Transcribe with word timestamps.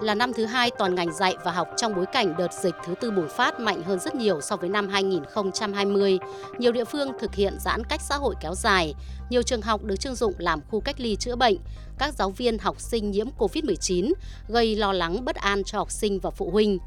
là 0.00 0.14
năm 0.14 0.32
thứ 0.32 0.46
hai 0.46 0.70
toàn 0.78 0.94
ngành 0.94 1.12
dạy 1.12 1.36
và 1.44 1.52
học 1.52 1.68
trong 1.76 1.94
bối 1.94 2.06
cảnh 2.12 2.34
đợt 2.38 2.52
dịch 2.52 2.74
thứ 2.84 2.94
tư 3.00 3.10
bùng 3.10 3.28
phát 3.28 3.60
mạnh 3.60 3.82
hơn 3.82 3.98
rất 3.98 4.14
nhiều 4.14 4.40
so 4.40 4.56
với 4.56 4.68
năm 4.68 4.88
2020. 4.88 6.18
Nhiều 6.58 6.72
địa 6.72 6.84
phương 6.84 7.12
thực 7.20 7.34
hiện 7.34 7.56
giãn 7.60 7.84
cách 7.84 8.00
xã 8.00 8.16
hội 8.16 8.34
kéo 8.40 8.54
dài, 8.54 8.94
nhiều 9.30 9.42
trường 9.42 9.62
học 9.62 9.84
được 9.84 9.96
trưng 9.96 10.14
dụng 10.14 10.34
làm 10.38 10.60
khu 10.70 10.80
cách 10.80 11.00
ly 11.00 11.16
chữa 11.16 11.36
bệnh. 11.36 11.56
Các 11.98 12.14
giáo 12.14 12.30
viên 12.30 12.58
học 12.58 12.80
sinh 12.80 13.10
nhiễm 13.10 13.26
COVID-19 13.38 14.12
gây 14.48 14.76
lo 14.76 14.92
lắng 14.92 15.24
bất 15.24 15.36
an 15.36 15.64
cho 15.64 15.78
học 15.78 15.90
sinh 15.90 16.18
và 16.20 16.30
phụ 16.30 16.50
huynh. 16.50 16.78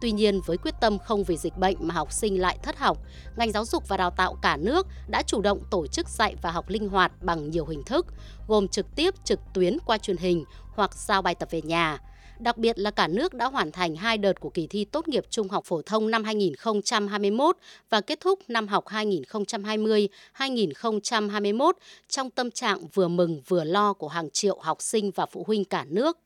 Tuy 0.00 0.12
nhiên, 0.12 0.40
với 0.46 0.56
quyết 0.56 0.74
tâm 0.80 0.98
không 0.98 1.24
vì 1.24 1.36
dịch 1.36 1.58
bệnh 1.58 1.76
mà 1.80 1.94
học 1.94 2.12
sinh 2.12 2.40
lại 2.40 2.58
thất 2.62 2.78
học, 2.78 2.98
ngành 3.36 3.52
giáo 3.52 3.64
dục 3.64 3.88
và 3.88 3.96
đào 3.96 4.10
tạo 4.10 4.36
cả 4.42 4.56
nước 4.56 4.86
đã 5.08 5.22
chủ 5.22 5.40
động 5.40 5.60
tổ 5.70 5.86
chức 5.86 6.08
dạy 6.08 6.36
và 6.42 6.50
học 6.50 6.68
linh 6.68 6.88
hoạt 6.88 7.12
bằng 7.22 7.50
nhiều 7.50 7.66
hình 7.66 7.82
thức, 7.86 8.06
gồm 8.48 8.68
trực 8.68 8.94
tiếp, 8.96 9.14
trực 9.24 9.40
tuyến 9.54 9.78
qua 9.86 9.98
truyền 9.98 10.16
hình 10.16 10.44
hoặc 10.74 10.94
giao 10.94 11.22
bài 11.22 11.34
tập 11.34 11.48
về 11.50 11.62
nhà. 11.62 11.98
Đặc 12.40 12.58
biệt 12.58 12.78
là 12.78 12.90
cả 12.90 13.08
nước 13.08 13.34
đã 13.34 13.46
hoàn 13.46 13.72
thành 13.72 13.96
hai 13.96 14.18
đợt 14.18 14.40
của 14.40 14.50
kỳ 14.50 14.66
thi 14.66 14.84
tốt 14.84 15.08
nghiệp 15.08 15.24
trung 15.30 15.48
học 15.48 15.64
phổ 15.66 15.82
thông 15.82 16.10
năm 16.10 16.24
2021 16.24 17.56
và 17.90 18.00
kết 18.00 18.20
thúc 18.20 18.38
năm 18.48 18.68
học 18.68 18.84
2020-2021 18.86 21.72
trong 22.08 22.30
tâm 22.30 22.50
trạng 22.50 22.78
vừa 22.94 23.08
mừng 23.08 23.42
vừa 23.48 23.64
lo 23.64 23.92
của 23.92 24.08
hàng 24.08 24.28
triệu 24.32 24.58
học 24.60 24.76
sinh 24.80 25.10
và 25.10 25.26
phụ 25.26 25.44
huynh 25.46 25.64
cả 25.64 25.84
nước. 25.88 26.18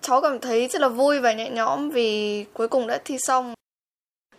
Cháu 0.00 0.20
cảm 0.20 0.40
thấy 0.40 0.68
rất 0.68 0.80
là 0.80 0.88
vui 0.88 1.20
và 1.20 1.32
nhẹ 1.32 1.50
nhõm 1.50 1.90
vì 1.90 2.44
cuối 2.52 2.68
cùng 2.68 2.86
đã 2.86 3.00
thi 3.04 3.16
xong. 3.18 3.54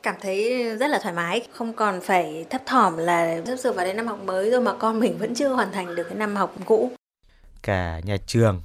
Cảm 0.03 0.15
thấy 0.21 0.63
rất 0.77 0.87
là 0.87 0.99
thoải 0.99 1.15
mái, 1.15 1.41
không 1.51 1.73
còn 1.73 2.01
phải 2.01 2.45
thấp 2.49 2.61
thỏm 2.65 2.97
là 2.97 3.41
sắp 3.45 3.55
sửa 3.55 3.71
vào 3.71 3.85
đến 3.85 3.97
năm 3.97 4.07
học 4.07 4.19
mới 4.25 4.51
rồi 4.51 4.61
mà 4.61 4.73
con 4.73 4.99
mình 4.99 5.17
vẫn 5.17 5.35
chưa 5.35 5.49
hoàn 5.49 5.71
thành 5.71 5.95
được 5.95 6.03
cái 6.03 6.15
năm 6.15 6.35
học 6.35 6.55
cũ. 6.65 6.91
Cả 7.61 7.99
nhà 8.03 8.17
trường, 8.27 8.61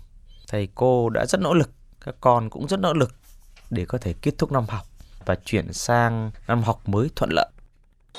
thầy 0.48 0.68
cô 0.74 1.08
đã 1.08 1.26
rất 1.26 1.40
nỗ 1.40 1.54
lực, 1.54 1.70
các 2.04 2.14
con 2.20 2.50
cũng 2.50 2.68
rất 2.68 2.80
nỗ 2.80 2.92
lực 2.92 3.10
để 3.70 3.84
có 3.88 3.98
thể 3.98 4.14
kết 4.22 4.38
thúc 4.38 4.52
năm 4.52 4.64
học 4.68 4.86
và 5.26 5.34
chuyển 5.44 5.72
sang 5.72 6.30
năm 6.48 6.62
học 6.62 6.88
mới 6.88 7.08
thuận 7.16 7.30
lợi. 7.32 7.48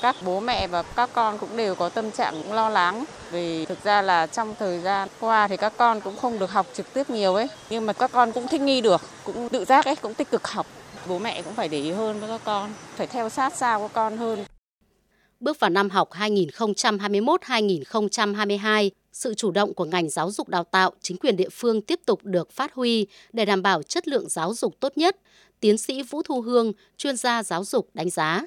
Các 0.02 0.16
bố 0.24 0.40
mẹ 0.40 0.66
và 0.66 0.82
các 0.82 1.10
con 1.12 1.38
cũng 1.38 1.56
đều 1.56 1.74
có 1.74 1.88
tâm 1.88 2.10
trạng 2.10 2.42
cũng 2.42 2.52
lo 2.52 2.68
lắng 2.68 3.04
vì 3.30 3.66
thực 3.66 3.84
ra 3.84 4.02
là 4.02 4.26
trong 4.26 4.54
thời 4.58 4.80
gian 4.80 5.08
qua 5.20 5.48
thì 5.48 5.56
các 5.56 5.72
con 5.76 6.00
cũng 6.00 6.16
không 6.16 6.38
được 6.38 6.50
học 6.50 6.66
trực 6.74 6.94
tiếp 6.94 7.10
nhiều 7.10 7.34
ấy, 7.34 7.48
nhưng 7.70 7.86
mà 7.86 7.92
các 7.92 8.12
con 8.12 8.32
cũng 8.32 8.48
thích 8.48 8.60
nghi 8.60 8.80
được, 8.80 9.00
cũng 9.24 9.48
tự 9.48 9.64
giác 9.64 9.84
ấy, 9.84 9.96
cũng 9.96 10.14
tích 10.14 10.30
cực 10.30 10.48
học. 10.48 10.66
Bố 11.06 11.18
mẹ 11.18 11.42
cũng 11.42 11.54
phải 11.54 11.68
để 11.68 11.78
ý 11.78 11.92
hơn 11.92 12.20
với 12.20 12.28
các 12.28 12.40
con, 12.44 12.72
phải 12.96 13.06
theo 13.06 13.28
sát 13.28 13.52
sao 13.56 13.80
các 13.80 13.90
con 13.92 14.16
hơn. 14.16 14.44
Bước 15.40 15.60
vào 15.60 15.70
năm 15.70 15.90
học 15.90 16.08
2021-2022, 16.10 18.90
sự 19.12 19.34
chủ 19.34 19.50
động 19.50 19.74
của 19.74 19.84
ngành 19.84 20.08
giáo 20.08 20.30
dục 20.30 20.48
đào 20.48 20.64
tạo, 20.64 20.90
chính 21.00 21.16
quyền 21.16 21.36
địa 21.36 21.48
phương 21.52 21.80
tiếp 21.80 22.00
tục 22.06 22.20
được 22.24 22.52
phát 22.52 22.74
huy 22.74 23.06
để 23.32 23.44
đảm 23.44 23.62
bảo 23.62 23.82
chất 23.82 24.08
lượng 24.08 24.28
giáo 24.28 24.54
dục 24.54 24.74
tốt 24.80 24.92
nhất. 24.96 25.16
Tiến 25.60 25.78
sĩ 25.78 26.02
Vũ 26.02 26.22
Thu 26.22 26.40
Hương, 26.40 26.72
chuyên 26.96 27.16
gia 27.16 27.42
giáo 27.42 27.64
dục 27.64 27.88
đánh 27.94 28.10
giá. 28.10 28.46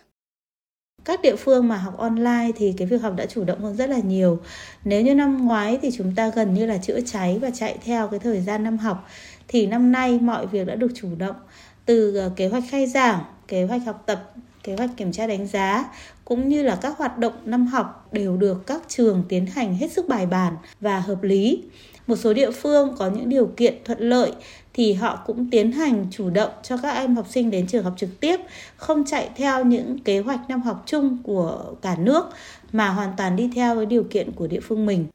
Các 1.06 1.22
địa 1.22 1.36
phương 1.36 1.68
mà 1.68 1.78
học 1.78 1.98
online 1.98 2.52
thì 2.56 2.74
cái 2.78 2.88
việc 2.88 3.02
học 3.02 3.14
đã 3.18 3.26
chủ 3.26 3.44
động 3.44 3.62
hơn 3.62 3.76
rất 3.76 3.90
là 3.90 4.00
nhiều. 4.00 4.40
Nếu 4.84 5.02
như 5.02 5.16
năm 5.16 5.46
ngoái 5.46 5.80
thì 5.82 5.92
chúng 5.98 6.16
ta 6.16 6.32
gần 6.36 6.54
như 6.54 6.66
là 6.66 6.78
chữa 6.78 7.00
cháy 7.06 7.40
và 7.42 7.50
chạy 7.50 7.78
theo 7.84 8.08
cái 8.08 8.20
thời 8.20 8.42
gian 8.42 8.64
năm 8.64 8.78
học 8.78 9.08
thì 9.48 9.66
năm 9.66 9.92
nay 9.92 10.20
mọi 10.20 10.48
việc 10.48 10.68
đã 10.68 10.76
được 10.76 10.92
chủ 10.96 11.10
động. 11.18 11.36
Từ 11.86 12.16
ờ, 12.16 12.32
kế 12.36 12.48
hoạch 12.48 12.64
khai 12.70 12.88
giảng 12.88 13.24
kế 13.48 13.66
hoạch 13.66 13.82
học 13.86 14.04
tập 14.06 14.34
kế 14.66 14.76
hoạch 14.76 14.98
kiểm 14.98 15.12
tra 15.12 15.28
đánh 15.28 15.48
giá 15.48 15.86
cũng 16.26 16.50
như 16.50 16.64
là 16.64 16.76
các 16.82 16.98
hoạt 16.98 17.18
động 17.18 17.34
năm 17.46 17.68
học 17.68 18.08
đều 18.12 18.38
được 18.38 18.68
các 18.68 18.82
trường 18.88 19.24
tiến 19.30 19.46
hành 19.46 19.76
hết 19.76 19.92
sức 19.92 20.08
bài 20.08 20.26
bản 20.26 20.56
và 20.80 21.00
hợp 21.00 21.24
lý 21.24 21.64
một 22.08 22.16
số 22.16 22.34
địa 22.34 22.52
phương 22.52 22.96
có 22.98 23.10
những 23.10 23.30
điều 23.30 23.46
kiện 23.46 23.76
thuận 23.86 24.00
lợi 24.00 24.32
thì 24.74 24.94
họ 24.94 25.24
cũng 25.26 25.50
tiến 25.50 25.72
hành 25.72 26.06
chủ 26.12 26.30
động 26.30 26.52
cho 26.64 26.78
các 26.78 26.90
em 26.90 27.16
học 27.16 27.26
sinh 27.30 27.52
đến 27.52 27.68
trường 27.68 27.84
học 27.84 27.94
trực 27.98 28.20
tiếp, 28.20 28.40
không 28.76 29.06
chạy 29.06 29.30
theo 29.36 29.66
những 29.66 30.00
kế 30.00 30.20
hoạch 30.20 30.40
năm 30.50 30.62
học 30.62 30.84
chung 30.86 31.18
của 31.24 31.64
cả 31.82 31.96
nước 32.00 32.26
mà 32.72 32.90
hoàn 32.90 33.14
toàn 33.18 33.36
đi 33.36 33.50
theo 33.56 33.76
với 33.76 33.86
điều 33.86 34.04
kiện 34.04 34.32
của 34.32 34.48
địa 34.48 34.60
phương 34.60 34.86
mình. 34.86 35.06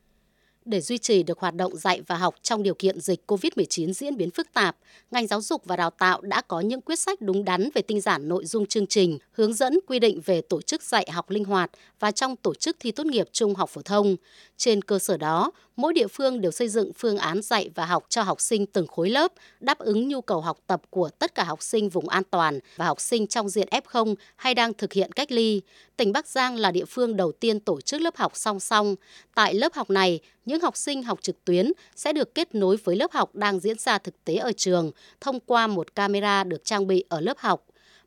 Để 0.65 0.81
duy 0.81 0.99
trì 0.99 1.23
được 1.23 1.39
hoạt 1.39 1.55
động 1.55 1.77
dạy 1.77 2.03
và 2.07 2.17
học 2.17 2.35
trong 2.43 2.63
điều 2.63 2.75
kiện 2.75 3.01
dịch 3.01 3.21
COVID-19 3.27 3.93
diễn 3.93 4.17
biến 4.17 4.31
phức 4.31 4.53
tạp, 4.53 4.77
ngành 5.11 5.27
giáo 5.27 5.41
dục 5.41 5.63
và 5.65 5.77
đào 5.77 5.91
tạo 5.91 6.21
đã 6.21 6.41
có 6.41 6.61
những 6.61 6.81
quyết 6.81 6.99
sách 6.99 7.21
đúng 7.21 7.45
đắn 7.45 7.69
về 7.75 7.83
tinh 7.83 8.01
giản 8.01 8.29
nội 8.29 8.47
dung 8.47 8.67
chương 8.67 8.87
trình, 8.87 9.19
hướng 9.33 9.55
dẫn 9.55 9.79
quy 9.87 9.99
định 9.99 10.21
về 10.25 10.41
tổ 10.41 10.63
chức 10.63 10.83
dạy 10.83 11.09
học 11.13 11.31
linh 11.31 11.45
hoạt 11.45 11.71
và 12.01 12.11
trong 12.11 12.37
tổ 12.37 12.55
chức 12.55 12.77
thi 12.81 12.93
tốt 12.93 13.07
nghiệp 13.07 13.29
trung 13.33 13.55
học 13.55 13.71
phổ 13.71 13.83
thông. 13.83 14.17
Trên 14.57 14.83
cơ 14.83 14.99
sở 14.99 15.17
đó, 15.17 15.53
mỗi 15.77 15.95
địa 15.95 16.07
phương 16.07 16.41
đều 16.41 16.51
xây 16.51 16.69
dựng 16.69 16.93
phương 16.99 17.19
án 17.19 17.43
dạy 17.43 17.71
và 17.75 17.87
học 17.87 18.05
cho 18.09 18.23
học 18.23 18.41
sinh 18.41 18.67
từng 18.67 18.87
khối 18.87 19.11
lớp, 19.11 19.33
đáp 19.61 19.79
ứng 19.79 20.09
nhu 20.09 20.21
cầu 20.21 20.41
học 20.41 20.59
tập 20.67 20.83
của 20.91 21.09
tất 21.09 21.35
cả 21.35 21.45
học 21.45 21.63
sinh 21.63 21.89
vùng 21.89 22.09
an 22.09 22.23
toàn 22.31 22.59
và 22.77 22.85
học 22.85 23.01
sinh 23.01 23.27
trong 23.27 23.49
diện 23.49 23.69
F0 23.71 24.15
hay 24.37 24.55
đang 24.55 24.75
thực 24.75 24.93
hiện 24.93 25.13
cách 25.13 25.33
ly. 25.33 25.61
Tỉnh 25.97 26.13
Bắc 26.13 26.29
Giang 26.29 26.57
là 26.57 26.71
địa 26.71 26.85
phương 26.85 27.17
đầu 27.17 27.33
tiên 27.33 27.61
tổ 27.61 27.81
chức 27.81 28.01
lớp 28.01 28.17
học 28.17 28.37
song 28.37 28.61
song. 28.61 28.95
Tại 29.35 29.55
lớp 29.55 29.75
học 29.75 29.91
này, 29.91 30.21
những 30.51 30.61
học 30.61 30.77
sinh 30.77 31.03
học 31.03 31.19
trực 31.23 31.45
tuyến 31.45 31.67
sẽ 31.95 32.13
được 32.13 32.35
kết 32.35 32.55
nối 32.55 32.77
với 32.85 32.97
lớp 32.97 33.11
học 33.13 33.35
đang 33.35 33.61
diễn 33.61 33.79
ra 33.79 33.99
thực 33.99 34.25
tế 34.25 34.37
ở 34.37 34.53
trường 34.57 34.91
thông 35.21 35.39
qua 35.47 35.67
một 35.67 35.95
camera 35.95 36.45
được 36.45 36.65
trang 36.65 36.87
bị 36.87 37.05
ở 37.09 37.21
lớp 37.21 37.39
học. 37.39 37.61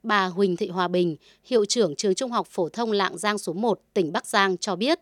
Bà 0.04 0.26
Huỳnh 0.26 0.56
Thị 0.56 0.70
Hòa 0.70 0.88
Bình, 0.88 1.16
hiệu 1.44 1.66
trưởng 1.66 1.96
trường 1.96 2.16
Trung 2.16 2.31
học 2.31 2.46
phổ 2.50 2.70
thông 2.70 2.92
Lạng 2.92 3.18
Giang 3.18 3.38
số 3.38 3.54
1, 3.54 3.80
tỉnh 3.94 4.12
Bắc 4.14 4.26
Giang 4.26 4.58
cho 4.58 4.76
biết. 4.76 5.00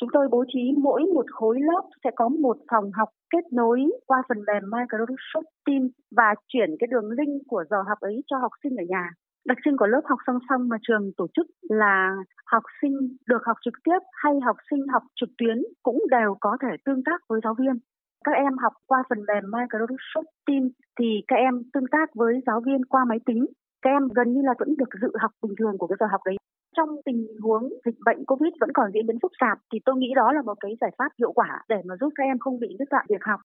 Chúng 0.00 0.08
tôi 0.12 0.28
bố 0.30 0.44
trí 0.52 0.60
mỗi 0.78 1.00
một 1.14 1.26
khối 1.30 1.56
lớp 1.60 1.88
sẽ 2.04 2.10
có 2.16 2.28
một 2.28 2.56
phòng 2.70 2.90
học 2.94 3.08
kết 3.30 3.52
nối 3.52 3.80
qua 4.06 4.22
phần 4.28 4.38
mềm 4.38 4.70
Microsoft 4.70 5.50
Teams 5.66 5.90
và 6.10 6.34
chuyển 6.48 6.76
cái 6.78 6.86
đường 6.90 7.10
link 7.10 7.42
của 7.48 7.64
giờ 7.70 7.76
học 7.88 7.98
ấy 8.00 8.22
cho 8.26 8.36
học 8.38 8.52
sinh 8.62 8.76
ở 8.76 8.84
nhà. 8.88 9.10
Đặc 9.46 9.58
trưng 9.64 9.76
của 9.76 9.86
lớp 9.86 10.00
học 10.04 10.18
song 10.26 10.38
song 10.48 10.68
mà 10.68 10.76
trường 10.82 11.10
tổ 11.16 11.26
chức 11.36 11.46
là 11.62 12.16
học 12.46 12.62
sinh 12.82 13.16
được 13.28 13.42
học 13.46 13.56
trực 13.64 13.74
tiếp 13.84 13.98
hay 14.22 14.32
học 14.46 14.56
sinh 14.70 14.82
học 14.92 15.02
trực 15.20 15.28
tuyến 15.38 15.56
cũng 15.82 15.98
đều 16.10 16.36
có 16.40 16.56
thể 16.62 16.76
tương 16.84 17.04
tác 17.04 17.20
với 17.28 17.40
giáo 17.44 17.54
viên. 17.58 17.74
Các 18.24 18.32
em 18.32 18.52
học 18.62 18.72
qua 18.86 19.02
phần 19.08 19.18
mềm 19.28 19.44
Microsoft 19.44 20.30
Teams 20.46 20.72
thì 20.98 21.20
các 21.28 21.36
em 21.36 21.62
tương 21.72 21.86
tác 21.90 22.06
với 22.14 22.40
giáo 22.46 22.60
viên 22.66 22.84
qua 22.84 23.04
máy 23.08 23.18
tính. 23.26 23.46
Các 23.82 23.90
em 23.90 24.08
gần 24.14 24.32
như 24.32 24.40
là 24.44 24.54
vẫn 24.58 24.74
được 24.78 24.88
dự 25.02 25.12
học 25.20 25.30
bình 25.42 25.54
thường 25.58 25.78
của 25.78 25.86
cái 25.86 25.96
giờ 26.00 26.06
học 26.10 26.20
đấy 26.24 26.36
trong 26.76 26.88
tình 27.04 27.26
huống 27.42 27.68
dịch 27.84 27.98
bệnh 28.04 28.24
Covid 28.24 28.52
vẫn 28.60 28.70
còn 28.74 28.90
diễn 28.94 29.06
biến 29.06 29.18
phức 29.22 29.32
tạp 29.40 29.58
thì 29.72 29.78
tôi 29.84 29.96
nghĩ 29.96 30.12
đó 30.16 30.32
là 30.32 30.42
một 30.42 30.54
cái 30.60 30.72
giải 30.80 30.90
pháp 30.98 31.10
hiệu 31.18 31.32
quả 31.32 31.60
để 31.68 31.76
mà 31.84 31.94
giúp 32.00 32.12
các 32.14 32.24
em 32.24 32.38
không 32.38 32.60
bị 32.60 32.68
đứt 32.78 32.84
đoạn 32.90 33.06
việc 33.08 33.24
học. 33.24 33.40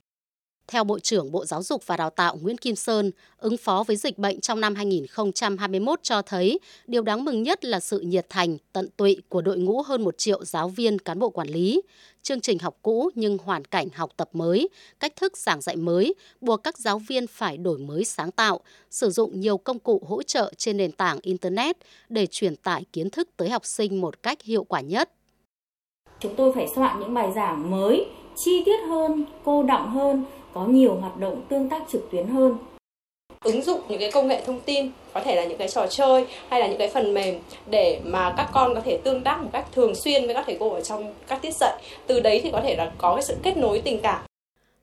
Theo 0.69 0.84
Bộ 0.84 1.00
trưởng 1.00 1.31
Bộ 1.31 1.46
Giáo 1.46 1.63
dục 1.63 1.88
và 1.88 1.97
Đào 1.97 2.09
tạo 2.09 2.38
Nguyễn 2.41 2.57
Kim 2.57 2.75
Sơn, 2.75 3.12
ứng 3.38 3.57
phó 3.57 3.84
với 3.88 3.96
dịch 3.96 4.18
bệnh 4.18 4.41
trong 4.41 4.62
năm 4.62 4.75
2021 4.75 6.00
cho 6.03 6.22
thấy 6.22 6.59
điều 6.88 7.02
đáng 7.02 7.25
mừng 7.25 7.44
nhất 7.44 7.66
là 7.66 7.80
sự 7.80 8.00
nhiệt 8.00 8.25
thành, 8.30 8.57
tận 8.74 8.90
tụy 8.97 9.18
của 9.29 9.41
đội 9.41 9.58
ngũ 9.58 9.81
hơn 9.81 10.03
một 10.03 10.18
triệu 10.18 10.46
giáo 10.46 10.69
viên 10.69 11.00
cán 11.00 11.19
bộ 11.19 11.29
quản 11.29 11.47
lý. 11.47 11.81
Chương 12.22 12.41
trình 12.41 12.59
học 12.59 12.78
cũ 12.81 13.09
nhưng 13.16 13.38
hoàn 13.38 13.66
cảnh 13.66 13.88
học 13.94 14.12
tập 14.18 14.29
mới, 14.34 14.69
cách 15.00 15.16
thức 15.16 15.38
giảng 15.38 15.62
dạy 15.62 15.75
mới, 15.75 16.13
buộc 16.41 16.63
các 16.63 16.78
giáo 16.78 17.00
viên 17.00 17.28
phải 17.28 17.58
đổi 17.58 17.78
mới 17.78 18.06
sáng 18.06 18.31
tạo, 18.31 18.59
sử 18.90 19.09
dụng 19.09 19.40
nhiều 19.40 19.58
công 19.58 19.79
cụ 19.79 20.02
hỗ 20.08 20.24
trợ 20.24 20.53
trên 20.58 20.78
nền 20.78 20.91
tảng 20.91 21.19
Internet 21.22 21.78
để 22.09 22.28
truyền 22.31 22.56
tải 22.56 22.85
kiến 22.94 23.09
thức 23.09 23.29
tới 23.38 23.50
học 23.50 23.66
sinh 23.66 24.02
một 24.02 24.24
cách 24.24 24.41
hiệu 24.41 24.63
quả 24.63 24.81
nhất. 24.81 25.09
Chúng 26.19 26.35
tôi 26.35 26.52
phải 26.56 26.68
soạn 26.75 27.00
những 27.00 27.13
bài 27.13 27.31
giảng 27.35 27.72
mới, 27.72 28.06
chi 28.35 28.63
tiết 28.66 28.78
hơn, 28.90 29.25
cô 29.44 29.63
đọng 29.63 29.91
hơn, 29.91 30.25
có 30.54 30.66
nhiều 30.66 30.96
hoạt 30.96 31.18
động 31.18 31.42
tương 31.50 31.70
tác 31.70 31.82
trực 31.92 32.12
tuyến 32.12 32.28
hơn. 32.28 32.58
Ứng 33.44 33.62
dụng 33.62 33.82
những 33.88 34.00
cái 34.00 34.12
công 34.12 34.28
nghệ 34.28 34.42
thông 34.46 34.60
tin, 34.60 34.92
có 35.14 35.22
thể 35.22 35.36
là 35.36 35.44
những 35.44 35.58
cái 35.58 35.68
trò 35.68 35.88
chơi 35.88 36.26
hay 36.50 36.60
là 36.60 36.68
những 36.68 36.78
cái 36.78 36.90
phần 36.90 37.14
mềm 37.14 37.40
để 37.70 38.00
mà 38.04 38.34
các 38.38 38.50
con 38.54 38.76
có 38.76 38.82
thể 38.82 38.98
tương 38.98 39.24
tác 39.24 39.42
một 39.42 39.50
cách 39.54 39.66
thường 39.72 39.96
xuyên 39.96 40.26
với 40.26 40.36
các 40.36 40.44
thầy 40.48 40.58
cô 40.59 40.70
ở 40.70 40.82
trong 40.82 41.14
các 41.28 41.42
tiết 41.42 41.54
dạy. 41.59 41.82
Từ 42.08 42.20
đấy 42.20 42.42
thì 42.44 42.52
có 42.52 42.62
thể 42.62 42.76
là 42.76 42.92
có 42.98 43.16
cái 43.16 43.24
sự 43.24 43.36
kết 43.44 43.58
nối 43.58 43.82
tình 43.82 44.00
cảm 44.02 44.22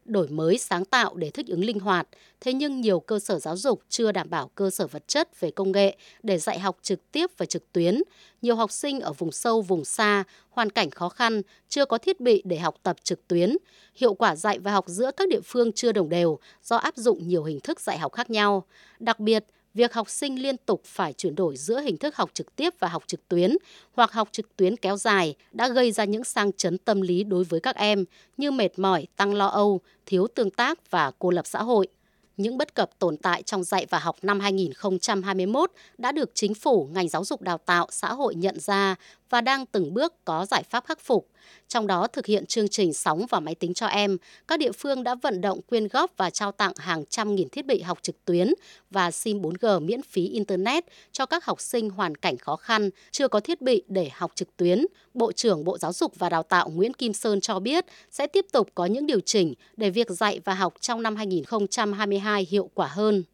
đổi 0.08 0.28
mới 0.28 0.58
sáng 0.58 0.84
tạo 0.84 1.14
để 1.14 1.30
thích 1.30 1.46
ứng 1.48 1.64
linh 1.64 1.80
hoạt, 1.80 2.08
thế 2.40 2.52
nhưng 2.52 2.80
nhiều 2.80 3.00
cơ 3.00 3.18
sở 3.18 3.38
giáo 3.38 3.56
dục 3.56 3.82
chưa 3.88 4.12
đảm 4.12 4.30
bảo 4.30 4.50
cơ 4.54 4.70
sở 4.70 4.86
vật 4.86 5.08
chất 5.08 5.40
về 5.40 5.50
công 5.50 5.72
nghệ 5.72 5.96
để 6.22 6.38
dạy 6.38 6.58
học 6.58 6.78
trực 6.82 7.12
tiếp 7.12 7.30
và 7.38 7.46
trực 7.46 7.72
tuyến. 7.72 8.02
Nhiều 8.42 8.56
học 8.56 8.72
sinh 8.72 9.00
ở 9.00 9.12
vùng 9.12 9.32
sâu, 9.32 9.62
vùng 9.62 9.84
xa, 9.84 10.24
hoàn 10.50 10.70
cảnh 10.70 10.90
khó 10.90 11.08
khăn, 11.08 11.42
chưa 11.68 11.84
có 11.84 11.98
thiết 11.98 12.20
bị 12.20 12.42
để 12.44 12.58
học 12.58 12.76
tập 12.82 12.96
trực 13.02 13.28
tuyến. 13.28 13.56
Hiệu 13.94 14.14
quả 14.14 14.36
dạy 14.36 14.58
và 14.58 14.72
học 14.72 14.84
giữa 14.88 15.10
các 15.16 15.28
địa 15.28 15.40
phương 15.44 15.72
chưa 15.72 15.92
đồng 15.92 16.08
đều 16.08 16.38
do 16.62 16.76
áp 16.76 16.96
dụng 16.96 17.28
nhiều 17.28 17.44
hình 17.44 17.60
thức 17.60 17.80
dạy 17.80 17.98
học 17.98 18.12
khác 18.12 18.30
nhau. 18.30 18.64
Đặc 18.98 19.20
biệt, 19.20 19.44
việc 19.76 19.94
học 19.94 20.10
sinh 20.10 20.42
liên 20.42 20.56
tục 20.56 20.82
phải 20.84 21.12
chuyển 21.12 21.34
đổi 21.34 21.56
giữa 21.56 21.80
hình 21.80 21.96
thức 21.96 22.16
học 22.16 22.30
trực 22.34 22.56
tiếp 22.56 22.74
và 22.78 22.88
học 22.88 23.02
trực 23.06 23.28
tuyến 23.28 23.56
hoặc 23.92 24.12
học 24.12 24.28
trực 24.32 24.56
tuyến 24.56 24.76
kéo 24.76 24.96
dài 24.96 25.34
đã 25.52 25.68
gây 25.68 25.92
ra 25.92 26.04
những 26.04 26.24
sang 26.24 26.52
chấn 26.52 26.78
tâm 26.78 27.00
lý 27.00 27.24
đối 27.24 27.44
với 27.44 27.60
các 27.60 27.76
em 27.76 28.04
như 28.36 28.50
mệt 28.50 28.78
mỏi, 28.78 29.06
tăng 29.16 29.34
lo 29.34 29.46
âu, 29.46 29.80
thiếu 30.06 30.26
tương 30.34 30.50
tác 30.50 30.90
và 30.90 31.10
cô 31.18 31.30
lập 31.30 31.46
xã 31.46 31.62
hội. 31.62 31.88
Những 32.36 32.58
bất 32.58 32.74
cập 32.74 32.98
tồn 32.98 33.16
tại 33.16 33.42
trong 33.42 33.64
dạy 33.64 33.86
và 33.90 33.98
học 33.98 34.16
năm 34.22 34.40
2021 34.40 35.70
đã 35.98 36.12
được 36.12 36.30
chính 36.34 36.54
phủ, 36.54 36.88
ngành 36.92 37.08
giáo 37.08 37.24
dục 37.24 37.42
đào 37.42 37.58
tạo, 37.58 37.86
xã 37.90 38.12
hội 38.12 38.34
nhận 38.34 38.60
ra 38.60 38.96
và 39.30 39.40
đang 39.40 39.66
từng 39.66 39.94
bước 39.94 40.24
có 40.24 40.46
giải 40.46 40.62
pháp 40.62 40.84
khắc 40.86 41.00
phục. 41.00 41.28
Trong 41.68 41.86
đó 41.86 42.06
thực 42.06 42.26
hiện 42.26 42.46
chương 42.46 42.68
trình 42.68 42.92
sóng 42.92 43.26
và 43.30 43.40
máy 43.40 43.54
tính 43.54 43.74
cho 43.74 43.86
em, 43.86 44.16
các 44.48 44.58
địa 44.58 44.72
phương 44.72 45.04
đã 45.04 45.14
vận 45.14 45.40
động 45.40 45.60
quyên 45.62 45.88
góp 45.88 46.10
và 46.16 46.30
trao 46.30 46.52
tặng 46.52 46.72
hàng 46.76 47.04
trăm 47.10 47.34
nghìn 47.34 47.48
thiết 47.48 47.66
bị 47.66 47.80
học 47.80 47.98
trực 48.02 48.24
tuyến 48.24 48.48
và 48.90 49.10
SIM 49.10 49.42
4G 49.42 49.80
miễn 49.80 50.02
phí 50.02 50.28
Internet 50.28 50.84
cho 51.12 51.26
các 51.26 51.44
học 51.44 51.60
sinh 51.60 51.90
hoàn 51.90 52.14
cảnh 52.14 52.36
khó 52.38 52.56
khăn, 52.56 52.90
chưa 53.10 53.28
có 53.28 53.40
thiết 53.40 53.62
bị 53.62 53.82
để 53.88 54.10
học 54.12 54.32
trực 54.34 54.56
tuyến. 54.56 54.86
Bộ 55.14 55.32
trưởng 55.32 55.64
Bộ 55.64 55.78
Giáo 55.78 55.92
dục 55.92 56.12
và 56.18 56.28
Đào 56.28 56.42
tạo 56.42 56.68
Nguyễn 56.68 56.92
Kim 56.92 57.12
Sơn 57.12 57.40
cho 57.40 57.58
biết 57.58 57.84
sẽ 58.10 58.26
tiếp 58.26 58.46
tục 58.52 58.68
có 58.74 58.86
những 58.86 59.06
điều 59.06 59.20
chỉnh 59.20 59.54
để 59.76 59.90
việc 59.90 60.10
dạy 60.10 60.40
và 60.44 60.54
học 60.54 60.74
trong 60.80 61.02
năm 61.02 61.16
2022 61.16 62.46
hiệu 62.50 62.70
quả 62.74 62.86
hơn. 62.86 63.24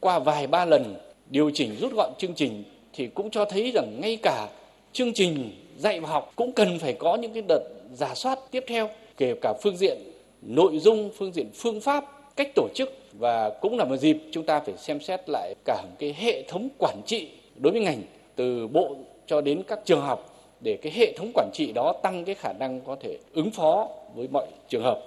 Qua 0.00 0.18
vài 0.18 0.46
ba 0.46 0.64
lần 0.64 0.96
điều 1.30 1.50
chỉnh 1.54 1.76
rút 1.80 1.92
gọn 1.96 2.12
chương 2.18 2.34
trình 2.34 2.64
thì 2.92 3.06
cũng 3.06 3.30
cho 3.30 3.44
thấy 3.44 3.70
rằng 3.70 4.00
ngay 4.00 4.18
cả 4.22 4.48
chương 4.94 5.12
trình 5.14 5.50
dạy 5.78 6.00
và 6.00 6.08
học 6.08 6.32
cũng 6.36 6.52
cần 6.52 6.78
phải 6.78 6.92
có 6.92 7.14
những 7.14 7.32
cái 7.32 7.42
đợt 7.48 7.60
giả 7.94 8.14
soát 8.14 8.38
tiếp 8.50 8.64
theo 8.66 8.88
kể 9.16 9.34
cả 9.42 9.54
phương 9.62 9.76
diện 9.76 9.98
nội 10.42 10.78
dung, 10.78 11.10
phương 11.18 11.32
diện 11.32 11.50
phương 11.54 11.80
pháp, 11.80 12.04
cách 12.36 12.48
tổ 12.54 12.68
chức 12.74 12.88
và 13.12 13.50
cũng 13.60 13.78
là 13.78 13.84
một 13.84 13.96
dịp 13.96 14.18
chúng 14.32 14.46
ta 14.46 14.60
phải 14.60 14.74
xem 14.76 15.00
xét 15.00 15.28
lại 15.28 15.54
cả 15.64 15.84
cái 15.98 16.14
hệ 16.18 16.42
thống 16.48 16.68
quản 16.78 17.00
trị 17.06 17.28
đối 17.56 17.72
với 17.72 17.82
ngành 17.82 18.02
từ 18.36 18.66
bộ 18.66 18.96
cho 19.26 19.40
đến 19.40 19.62
các 19.68 19.78
trường 19.84 20.00
học 20.00 20.50
để 20.60 20.78
cái 20.82 20.92
hệ 20.92 21.12
thống 21.18 21.30
quản 21.34 21.50
trị 21.52 21.72
đó 21.72 21.92
tăng 22.02 22.24
cái 22.24 22.34
khả 22.34 22.52
năng 22.52 22.80
có 22.80 22.96
thể 23.00 23.18
ứng 23.32 23.50
phó 23.50 23.88
với 24.14 24.28
mọi 24.32 24.46
trường 24.68 24.82
hợp 24.82 25.00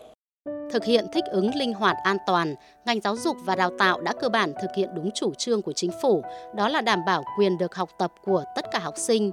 thực 0.71 0.85
hiện 0.85 1.05
thích 1.13 1.23
ứng 1.31 1.55
linh 1.55 1.73
hoạt 1.73 1.95
an 2.03 2.17
toàn, 2.27 2.55
ngành 2.85 3.01
giáo 3.01 3.15
dục 3.15 3.37
và 3.45 3.55
đào 3.55 3.71
tạo 3.79 4.01
đã 4.01 4.13
cơ 4.19 4.29
bản 4.29 4.53
thực 4.61 4.69
hiện 4.77 4.89
đúng 4.95 5.11
chủ 5.11 5.33
trương 5.33 5.61
của 5.61 5.73
chính 5.73 5.91
phủ, 6.01 6.23
đó 6.55 6.69
là 6.69 6.81
đảm 6.81 7.05
bảo 7.05 7.23
quyền 7.37 7.57
được 7.57 7.75
học 7.75 7.89
tập 7.99 8.11
của 8.25 8.43
tất 8.55 8.65
cả 8.71 8.79
học 8.79 8.93
sinh. 8.97 9.31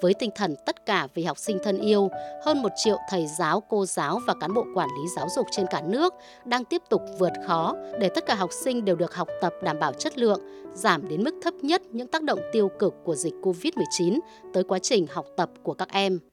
Với 0.00 0.14
tinh 0.14 0.30
thần 0.34 0.54
tất 0.66 0.86
cả 0.86 1.08
vì 1.14 1.24
học 1.24 1.38
sinh 1.38 1.58
thân 1.62 1.78
yêu, 1.78 2.08
hơn 2.44 2.62
một 2.62 2.68
triệu 2.84 2.96
thầy 3.10 3.26
giáo, 3.38 3.62
cô 3.68 3.86
giáo 3.86 4.18
và 4.26 4.34
cán 4.40 4.54
bộ 4.54 4.64
quản 4.74 4.88
lý 4.88 5.08
giáo 5.16 5.28
dục 5.36 5.46
trên 5.50 5.66
cả 5.70 5.82
nước 5.86 6.14
đang 6.44 6.64
tiếp 6.64 6.82
tục 6.90 7.02
vượt 7.18 7.32
khó 7.46 7.74
để 8.00 8.08
tất 8.08 8.26
cả 8.26 8.34
học 8.34 8.50
sinh 8.64 8.84
đều 8.84 8.96
được 8.96 9.14
học 9.14 9.28
tập 9.40 9.52
đảm 9.62 9.78
bảo 9.78 9.92
chất 9.92 10.18
lượng, 10.18 10.40
giảm 10.74 11.08
đến 11.08 11.24
mức 11.24 11.34
thấp 11.42 11.54
nhất 11.54 11.82
những 11.90 12.06
tác 12.06 12.22
động 12.22 12.40
tiêu 12.52 12.70
cực 12.78 12.94
của 13.04 13.14
dịch 13.14 13.34
COVID-19 13.42 14.18
tới 14.54 14.64
quá 14.64 14.78
trình 14.78 15.06
học 15.10 15.26
tập 15.36 15.50
của 15.62 15.74
các 15.74 15.88
em. 15.92 16.18